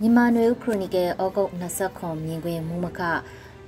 [0.00, 1.50] မြန်မာနွေဦးခရိုနီကယ်ဩဂုတ်
[1.90, 3.00] 29မြင်ကွင်းမူမခ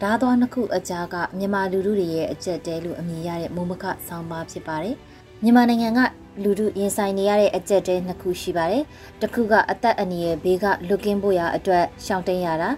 [0.01, 4.97] ဓာသွားနှစ်ခုအကြားကမြန်မာလူထုတွေရဲ့အကြက်တဲလို့အမည်ရတဲ့မူမခဆောင်းပါဖြစ်ပါတယ်။
[5.43, 6.01] မြန်မာနိုင်ငံက
[6.43, 8.85] လူထုရင်ဆိုင်နေရတဲ့အကြက်တဲနှစ်ခုရှိပါတယ်။
[9.21, 12.71] တစ်ခုကအသက်အန္တရာယ်ဘေးကလွတ်ကင်းဖို့ရအတွက်ရှောင်တိန်ရတာ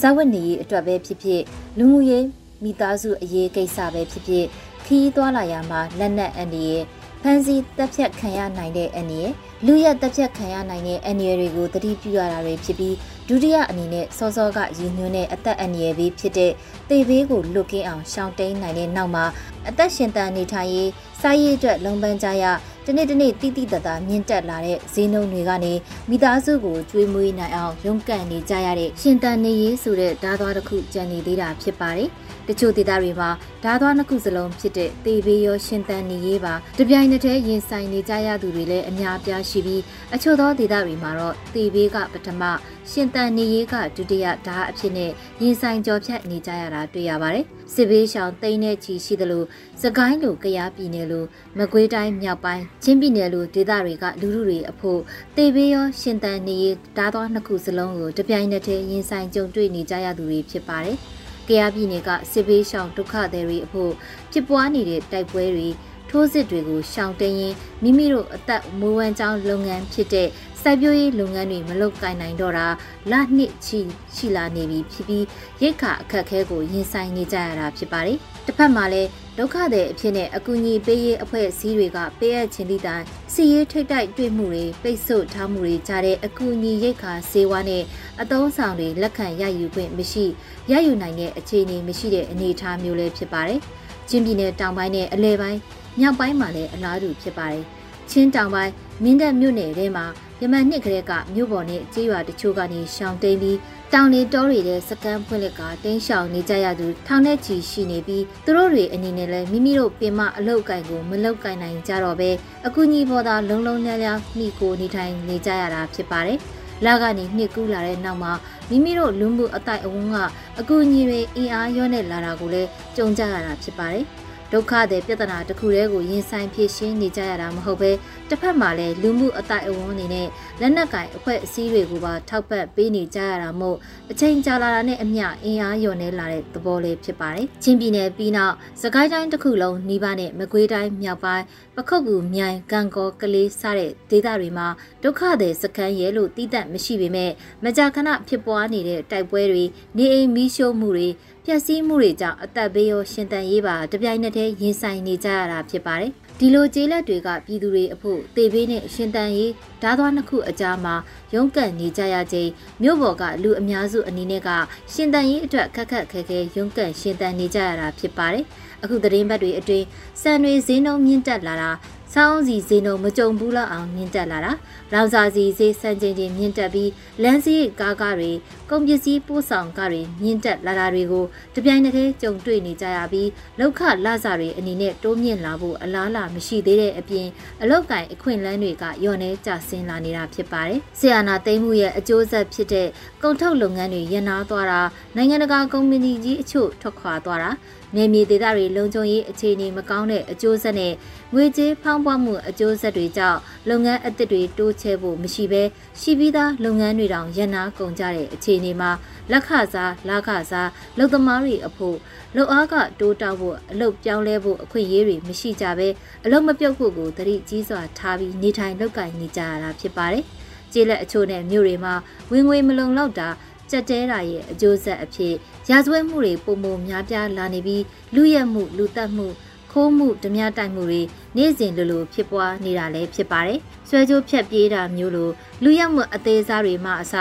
[0.00, 1.42] ဇဝတ်နေရေးအတွက်ပဲဖြစ်ဖြစ်
[1.78, 2.24] လူမှုရေး
[2.62, 4.46] မိသားစုအရေးကိစ္စပဲဖြစ်ဖြစ်
[4.86, 6.82] ခီးသွားလာရမှာလက်နက်အန္တရာယ်
[7.22, 9.32] ဖန်စီတက်ဖြတ်ခံရနိုင်တဲ့အန္တရာယ်
[9.66, 12.94] လူရက်တက်ဖြတ်ခံရနိုင်တဲ့အန္တရာယ်တွေကိုတတိပြုရတာတွေဖြစ်ပြီး
[13.28, 16.52] ဒုတိယအနေနဲ့စောစောကရည်ညွှန်းတဲ့အသက်အန္တရာယ်ဘေးဖြစ်တဲ့
[16.88, 19.24] သေဘေးကိုလွတ်ကင်းအောင်ရှောင်တိန်နိုင်တဲ့နောက်မှာ
[19.68, 20.90] အသက်ရှင်တန်နေထိုင်ရေး
[21.20, 22.44] စားရေးအတွက်လုံပန်းကြရ
[22.86, 25.72] တနေ့တနေ့တိတိတတ်တာမြင့်တက်လာတဲ့ဈေးနှုန်းတွေကနေ
[26.08, 32.10] မိသားစုကိုကျွေးမွေးနိုင်အောင်ရုန်းကန်နေကြရတဲ့ရှင်တန်နေရေးဆိုတဲ့ဓာတ်သွားတစ်ခုကြံနေသေးတာဖြစ်ပါတယ်။
[32.48, 33.30] တချို့ဒေသတွေမှာ
[33.64, 39.82] ဓာသွားနှစ်ခုစလုံးဖြစ်တဲ့တေဘေးရောရှင်တန်နေရေးပါတပြိုင်နက်တည်းရင်ဆိုင်နေကြရသူတွေလည်းအများအပြားရှိပြီး
[40.14, 42.42] အချို့သောဒေသတွေမှာတော့တေဘေးကပထမ
[42.90, 45.10] ရှင်တန်နေရေးကဒုတိယဓာအဖြစ်နဲ့
[45.42, 49.44] ရင်ဆိုင်ကြော်ဖြတ်နေကြရတာတွေ့ရပါတယ်စစ်ဘေးရှောင်တိန်းတဲ့ချီရှိသလို
[49.82, 51.24] စကိုင်းလိုကရားပြည်နယ်လို
[51.58, 55.00] မကွေးတိုင်းမြောက်ပိုင်းချင်းပြည်နယ်လိုဒေသတွေကလူလူတွေအဖို့
[55.36, 60.98] တေဘေးရောရှင်တန်နေရေးဓာသွားနှစ်ခုစလုံးကိုတပြိုင်နက်တည်းရင်ဆိုင်ကြုံတွေ့နေကြရသူတွေဖြစ်ပါတယ်။
[61.48, 63.92] ကရားပြည်နယ်ကစစ်ဘေးရှောင်ဒုက္ခသည်တွေအဖို့
[64.32, 65.68] ဖြစ်ပွားနေတဲ့တိုက်ပွဲတွေ
[66.10, 70.28] ထိုးစစ်တွေကိုရှောင်တိန်ရင်မိမိတို့အသက်မွေးဝမ်းကြောင်းလုပ်ငန်းဖြစ်တဲ့
[70.62, 72.66] စိုက်ပျိုးရေးလုပ်ငန်းတွေမလုပ်ကိုင်နိုင်တော့တာ
[73.10, 73.80] လနှစ်ချီ
[74.14, 75.24] ရှိလာနေပြီဖြစ်ပြီး
[75.62, 87.82] ရိတ်ခါအခက်ခဲကိုရင်ဆိုင်နေကြရတာဖြစ်ပါတယ်။တစ်ဖက်မှာလည်းဒုက္ခသည်အဖြစ်နဲ့အကူအညီပေးရေးအဖွဲ့အစည်းတွေကပေးအပ်ခြင်းသည့်တိုင်စီရေးထိတ်တိုက်တွေ့မှုတွေပိတ်ဆို့ထားမှုတွေကြားတဲ့အကူအညီရိတ်ခါစေဝါနဲ့
[88.20, 90.24] အသုံးဆောင်တွေလက်ခံရယူခွင့်မရှိ
[90.70, 93.60] ရယူနိုင်တဲ့အခြေအနေမရှိတဲ့အနေအထားမျိုးလည်းဖြစ်ပါတယ်။
[94.08, 95.58] ချင်းပြည်နယ်တောင်ပိုင်းနဲ့အလဲပိုင်း
[95.98, 97.64] မြောက်ပိုင်းမှာလည်းအလားတူဖြစ်ပါတယ်။
[98.10, 98.72] ချင်းတောင်ပိုင်း
[99.02, 100.06] မင်းတပ်မြို့နယ်ထဲမှာ
[100.42, 103.58] ယမန်နှစ်ကလေးကမြို့ပေါ်နဲ့ကြေးရွာတချို့ကနေရှောင်တိန်ပြီး
[103.92, 112.30] တောင်လေတောတွေတဲ့စကန်ဖွင့်လက်ကတင်းရှောင်နေကြရသူထောင်နဲ့ချီရှိနေပြီးသူတို့တွေအနေနဲ့လည်းမိမိတို့ပင်မအလောက်ကိုင်ကိုမလောက်ကင်နိုင်ကြတော့ပဲ
[112.66, 116.38] အကူကြီးပေါ်သာလုံလုံလျားလျားမိကိုနေထိုင်နေကြရတာဖြစ်ပါတယ်။
[116.84, 118.32] လာကနေနှစ်ကူးလာတဲ့နောက်မှာ
[118.70, 120.16] မိမိတို့လူမှုအတိုက်အဝန်းက
[120.60, 124.04] အကူအညီတွေအင်အားရောနဲ့လာတာကိုလည်းကြုံကြရတာဖြစ်ပါတယ်။
[124.52, 127.90] ဒုက္ခတဲ့ပြဿနာတစ်ခုတည်းကိုရင်ဆိုင်ဖြေရှင်းနေကြရတာမဟုတ်ပဲ
[128.28, 130.28] တစ်ဖက်မှာလည်းလူမှုအတိုင်းအဝန်းအနေနဲ့
[130.60, 133.76] လက်နက်ကင်အဖွဲ့အစည်းတွေကိုပါထောက်ပံ့ပေးနေကြရတာမို့
[134.10, 141.44] အချိန်ကြာလာတာနဲ့အမျှအင်အားလျော့နေလာတဲ့သဘောလေးဖြစ်ပါတယ်။ချင်းပြည်နယ်ပြီးနောက်စကိုင်းတိုင်းတစ်ခုလုံးနှီးပါနဲ့မကွေးတိုင်းမြောက်ပိုင်း
[141.76, 144.68] ပခုတ်ကူမြိုင်ကံကောကလေးစတဲ့ဒေသတွေမှာ
[145.02, 147.30] ဒုက္ခတဲ့စခန်းရဲလို့တည်တတ်မရှိပေမဲ့
[147.64, 149.64] မကြာခဏဖြစ်ပွားနေတဲ့တိုက်ပွဲတွေ
[149.96, 151.08] နေအိမ်မီးရှို့မှုတွေ
[151.50, 160.94] ပျက်စီးမှုတွေကြောင့်အသက်ဘေးရောရှင်သန်ရေးပါတပြိုင်နက်တည်းရင်ဆိုင်နေကြရတာဖြစ်ပါတယ်။ဒီလိုကျေးလက်တွေကပြည်သူတွေအဖို့တေဘေးနဲ့ရှင်သန်ရေးဓာသွားနှစ်ခုအကြားမှာ
[161.34, 162.50] ရုန်းကန်နေကြရခြင်း
[162.82, 164.48] မြို့ပေါ်ကလူအများစုအနေနဲ့က
[164.92, 168.44] ရှင်သန်ရေးအတွက်ခက်ခက်ခဲခဲရုန်းကန်ရှင်သန်နေကြရတာဖြစ်ပါတယ်။
[168.82, 169.86] အခုသတင်းပတ်တွေအတွင်း
[170.22, 171.70] စံတွေဈေးနှုန်းမြင့်တက်လာတာ
[172.14, 174.52] စောင်းစီဈေးနှုန်းမကြုံဘူးလောက်အောင်မြင့်တက်လာတာ
[174.92, 176.90] လောင်စာစီဈေးစံချိန်တင်မြင့်တက်ပြီး
[177.22, 178.30] လမ်းစည်းကားကားတွေ
[178.70, 181.24] ကုန်ပစ္စည်းပို့ဆောင်ကားတွေမြင့်တက်လာတာတွေကို
[181.54, 187.26] တပြိုင်တည်းကြုံတွေ့နေကြရပြီးလောက်ခလဆတွေအနေနဲ့တိုးမြင့်လာဖို့အလားအလာမရှိသေးတဲ့အပြင်
[187.62, 192.88] အလောက်ကင်အခွင့်အလမ်းတွေကညော့နေကျဆင်းလာနေတာဖြစ်ပါတယ်။ဆီယနာသိမ်းမှုရဲ့အကျိုးဆက်ဖြစ်တဲ့
[193.22, 194.80] ကုန်ထုတ်လုပ်ငန်းတွေရပ်နားသွားတာ
[195.16, 197.50] နိုင်ငံတကာကုမ္ပဏီကြီးအချို့ထွက်ခွာသွားတာ
[197.96, 200.92] နယ်မြေဒေသတွေလုံခြုံရေးအခြေအနေမကောင်းတဲ့အကျိုးဆက်နဲ့
[201.34, 205.62] ငွေကြေးဖောင်းပွားမှုအကျိုးဆက်တွေကြောင့်လုပ်ငန်းအသစ်တွေတိုးချဲ့ဖို့မရှိဘဲ
[206.00, 208.90] ရှိပြီးသားလုပ်ငန်းတွေတောင်ရပ်နားကုန်ကြတဲ့အခြေအနေမှာ
[209.30, 211.96] လက်ခစားလခစားလုပ်သမားတွေအဖို့
[212.36, 215.88] လုပ်အားကတိုးတောက်ဖို့အလုပ်ပြောင်းလဲဖို့အခွင့်အရေးတွေမရှိကြဘဲ
[216.24, 220.24] အလုပ်မပြုတ်ဖို့ကိုတတိကြီးစွာထားပြီးနေထိုင်လုပ်ကိုင်နေကြရတာဖြစ်ပါတယ်။
[220.72, 221.94] ကျေးလက်အချို့နဲ့မြို့တွေမှာ
[222.30, 223.28] ဝင်ငွေမလုံလောက်တာ
[223.70, 225.34] ကြက်တဲတာရဲ့အကျိုးဆက်အဖြစ်
[225.70, 227.84] ရာဇဝတ်မှုတွေပုံပုံများပြားလာနေပြီး
[228.14, 229.26] လူရက်မှုလူတက်မှု
[229.72, 231.02] ခိုးမှုဓမြတိုက်မှုတွေ
[231.36, 233.58] နေ့စဉ်လိုလိုဖြစ်ပွားနေတာလည်းဖြစ်ပါတယ်။
[233.88, 235.30] ဆွဲကြိုးဖြတ်ပြေးတာမျိုးလို
[235.62, 237.14] လူရက်မှုအသေးစားတွေမှအစ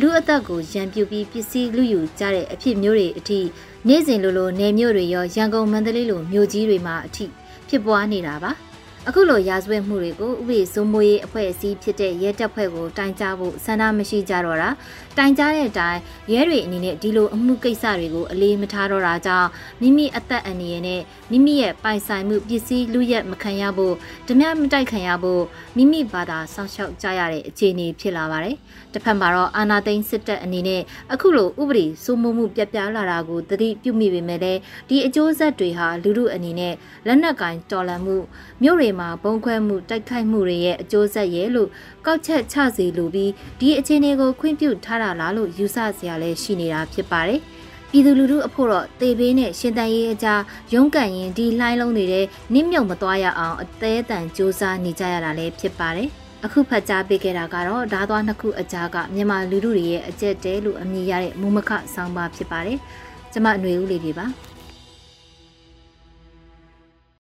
[0.00, 3.40] လူအသက်ကိုရန်ပြူပြီးပစ္စည်းလူယူကြတဲ့အဖြစ်မျိုးတွေအထိ
[3.88, 7.24] နေ့စဉ်လိုလိုနေမျိုးတွေရောရန်ကုန်မန္တလေးလိုမြို့ကြီးတွေမှာအထိ
[7.68, 8.52] ဖြစ်ပွားနေတာပါ။
[9.08, 14.70] အခုလိုရာဇဝတ်မှုတွေကိုဥပဒေစိုးမိုးရေးအဖွဲ့အစည်းဖြစ်တဲ့ရဲတပ်ဖွဲ့ကိုတိုင်ကြားဖို့ဆန္ဒမရှိကြတော့တာ
[15.18, 16.00] တိုင်ကြားတဲ့အတိုင်း
[16.32, 19.48] ရဲတွေအနေနဲ့ဒီလိုအမှုကိစ္စတွေကိုအလေးမထားတော့တာကြောင့်
[19.80, 23.94] မိမိအသက်အန္တရာယ်နဲ့မိမိရဲ့ပိုင်ဆိုင်မှုပစ္စည်းလူရက်မခံရဖို့
[24.28, 25.42] ဓမြမတိုက်ခံရဖို့
[25.76, 28.56] မိမိဘာသာစောင့်ရှောက်ကြရတဲ့အခြေအနေဖြစ်လာပါတယ်
[28.92, 36.74] တစ်ဖက်မှာတော့အာနာသိန်းစစ်တပ်အနေနဲ့အခုလိုဥပဒေစိုးမိုးမှုပြပြလာတာကိုသတိပြုမိပေမဲ့လည်းဒီအကျိုးဆက်တွေဟာလူလူအနေနဲ့
[37.06, 38.16] လက်နက်ကင်တော်လှန်မှု
[38.62, 41.68] မြို့တွေမှာဘုံခွဲမှုတိုက်ခိုက်မှုတွေရဲ့အကျိုးဆက်ရဲ့လို့
[42.06, 43.30] ကောက်ချက်ချစီလိုပြီး
[43.60, 47.40] ဒီအခြေအနေကိုခွင့်ပြုထားတာလားလို့ယူဆစရာလည်းရှိနေတာဖြစ်ပါတယ်။
[47.90, 50.40] ပြည်သူလူထုအဖို့တော့တေဘေးနဲ့ရှင်တန်ရေးအကြား
[50.74, 52.06] ရုန်းကန်ရင်ဒီလှိုင်းလုံးတွေ
[52.54, 56.08] နစ်မြုပ်မသွားရအောင်အသေးအတန်စူးစမ်းနေကြရတာလည်းဖြစ်ပါတယ်။
[56.44, 62.78] အခုဖတ်ကြားပေးခဲ့တာကတော့ဓာသွားနှစ်ခုအကြားကမြန်မာလူထုတွေရဲ့အကျက်တဲလို့အမည်ရတဲ့မူမခဆောင်းပါဖြစ်ပါတယ်။
[63.32, 64.26] ကျမຫນွေဦးလေးတွေပါ။